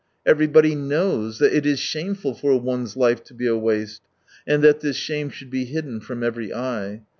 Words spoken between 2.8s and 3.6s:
life to be a